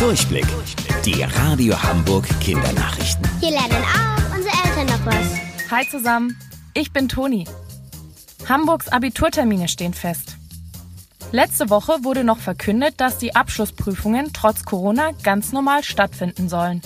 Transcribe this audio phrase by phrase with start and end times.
[0.00, 0.46] Durchblick.
[1.04, 3.28] Die Radio Hamburg Kindernachrichten.
[3.38, 5.70] Hier lernen auch unsere Eltern noch was.
[5.70, 6.38] Hi zusammen,
[6.72, 7.46] ich bin Toni.
[8.48, 10.38] Hamburgs Abiturtermine stehen fest.
[11.32, 16.80] Letzte Woche wurde noch verkündet, dass die Abschlussprüfungen trotz Corona ganz normal stattfinden sollen.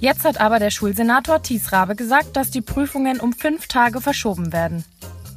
[0.00, 4.54] Jetzt hat aber der Schulsenator Thies Rabe gesagt, dass die Prüfungen um fünf Tage verschoben
[4.54, 4.82] werden.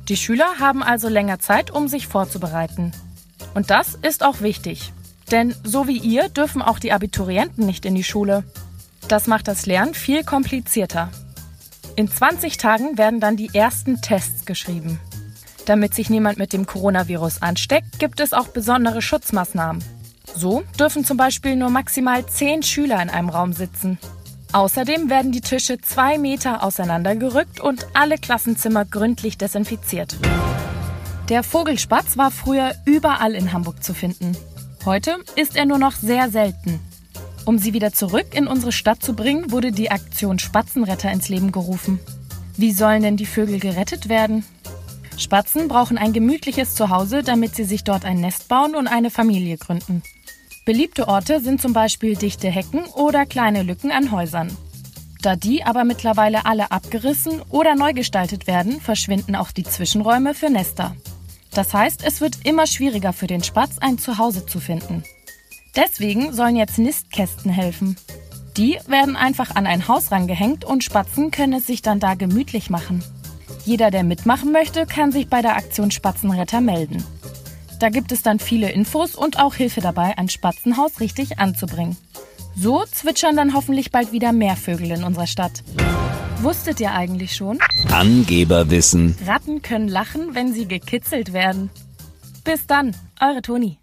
[0.08, 2.94] Die Schüler haben also länger Zeit, um sich vorzubereiten.
[3.56, 4.94] Und das ist auch wichtig.
[5.32, 8.44] Denn so wie ihr dürfen auch die Abiturienten nicht in die Schule.
[9.08, 11.10] Das macht das Lernen viel komplizierter.
[11.96, 15.00] In 20 Tagen werden dann die ersten Tests geschrieben.
[15.66, 19.84] Damit sich niemand mit dem Coronavirus ansteckt, gibt es auch besondere Schutzmaßnahmen.
[20.36, 24.00] So dürfen zum Beispiel nur maximal 10 Schüler in einem Raum sitzen.
[24.52, 30.18] Außerdem werden die Tische zwei Meter auseinandergerückt und alle Klassenzimmer gründlich desinfiziert.
[31.30, 34.36] Der Vogelspatz war früher überall in Hamburg zu finden.
[34.86, 36.80] Heute ist er nur noch sehr selten.
[37.46, 41.52] Um sie wieder zurück in unsere Stadt zu bringen, wurde die Aktion Spatzenretter ins Leben
[41.52, 42.00] gerufen.
[42.56, 44.46] Wie sollen denn die Vögel gerettet werden?
[45.18, 49.58] Spatzen brauchen ein gemütliches Zuhause, damit sie sich dort ein Nest bauen und eine Familie
[49.58, 50.02] gründen.
[50.64, 54.56] Beliebte Orte sind zum Beispiel dichte Hecken oder kleine Lücken an Häusern.
[55.22, 60.50] Da die aber mittlerweile alle abgerissen oder neu gestaltet werden, verschwinden auch die Zwischenräume für
[60.50, 60.96] Nester.
[61.54, 65.04] Das heißt, es wird immer schwieriger für den Spatz, ein Zuhause zu finden.
[65.76, 67.96] Deswegen sollen jetzt Nistkästen helfen.
[68.58, 72.70] Die werden einfach an ein Haus rangehängt und Spatzen können es sich dann da gemütlich
[72.70, 73.04] machen.
[73.66, 77.04] Jeder, der mitmachen möchte, kann sich bei der Aktion Spatzenretter melden.
[77.80, 81.96] Da gibt es dann viele Infos und auch Hilfe dabei, ein Spatzenhaus richtig anzubringen.
[82.58, 85.64] So zwitschern dann hoffentlich bald wieder mehr Vögel in unserer Stadt.
[86.42, 87.60] Wusstet ihr eigentlich schon?
[87.92, 89.18] Angeberwissen.
[89.28, 91.70] Ratten können lachen, wenn sie gekitzelt werden.
[92.46, 93.78] Bis dann, eure Toni.